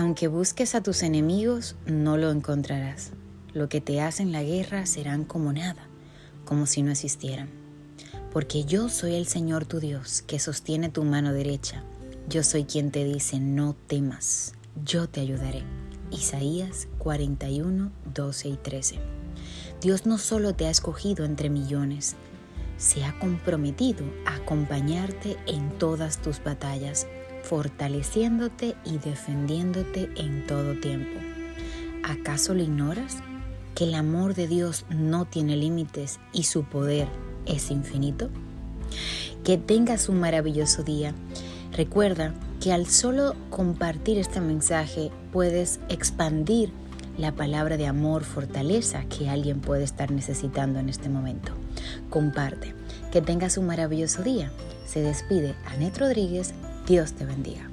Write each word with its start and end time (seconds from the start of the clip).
Aunque 0.00 0.28
busques 0.28 0.74
a 0.74 0.82
tus 0.82 1.02
enemigos, 1.02 1.76
no 1.84 2.16
lo 2.16 2.30
encontrarás. 2.30 3.10
Lo 3.52 3.68
que 3.68 3.82
te 3.82 4.00
hacen 4.00 4.32
la 4.32 4.42
guerra 4.42 4.86
serán 4.86 5.24
como 5.24 5.52
nada, 5.52 5.88
como 6.46 6.64
si 6.64 6.80
no 6.82 6.90
existieran. 6.90 7.50
Porque 8.32 8.64
yo 8.64 8.88
soy 8.88 9.16
el 9.16 9.26
Señor 9.26 9.66
tu 9.66 9.78
Dios, 9.78 10.22
que 10.22 10.38
sostiene 10.38 10.88
tu 10.88 11.04
mano 11.04 11.34
derecha. 11.34 11.84
Yo 12.30 12.42
soy 12.44 12.64
quien 12.64 12.90
te 12.90 13.04
dice, 13.04 13.40
no 13.40 13.76
temas, 13.88 14.54
yo 14.86 15.06
te 15.06 15.20
ayudaré. 15.20 15.64
Isaías 16.10 16.88
41, 16.96 17.92
12 18.14 18.48
y 18.48 18.56
13. 18.56 18.98
Dios 19.82 20.06
no 20.06 20.16
solo 20.16 20.54
te 20.54 20.64
ha 20.64 20.70
escogido 20.70 21.26
entre 21.26 21.50
millones, 21.50 22.16
se 22.80 23.04
ha 23.04 23.16
comprometido 23.18 24.04
a 24.24 24.36
acompañarte 24.36 25.36
en 25.46 25.68
todas 25.68 26.20
tus 26.22 26.42
batallas, 26.42 27.06
fortaleciéndote 27.42 28.74
y 28.86 28.96
defendiéndote 28.96 30.08
en 30.16 30.46
todo 30.46 30.74
tiempo. 30.80 31.20
¿Acaso 32.02 32.54
lo 32.54 32.62
ignoras? 32.62 33.18
¿Que 33.74 33.84
el 33.84 33.94
amor 33.94 34.34
de 34.34 34.48
Dios 34.48 34.86
no 34.88 35.26
tiene 35.26 35.56
límites 35.56 36.20
y 36.32 36.44
su 36.44 36.64
poder 36.64 37.06
es 37.44 37.70
infinito? 37.70 38.30
Que 39.44 39.58
tengas 39.58 40.08
un 40.08 40.18
maravilloso 40.18 40.82
día. 40.82 41.14
Recuerda 41.72 42.34
que 42.60 42.72
al 42.72 42.86
solo 42.86 43.36
compartir 43.50 44.18
este 44.18 44.40
mensaje 44.40 45.10
puedes 45.32 45.80
expandir 45.90 46.72
la 47.18 47.32
palabra 47.32 47.76
de 47.76 47.86
amor, 47.86 48.24
fortaleza 48.24 49.04
que 49.04 49.28
alguien 49.28 49.60
puede 49.60 49.84
estar 49.84 50.10
necesitando 50.10 50.78
en 50.78 50.88
este 50.88 51.10
momento. 51.10 51.52
Comparte. 52.08 52.74
Que 53.12 53.22
tengas 53.22 53.58
un 53.58 53.66
maravilloso 53.66 54.22
día. 54.22 54.50
Se 54.86 55.00
despide 55.00 55.54
Anet 55.66 55.98
Rodríguez. 55.98 56.54
Dios 56.86 57.12
te 57.12 57.24
bendiga. 57.24 57.70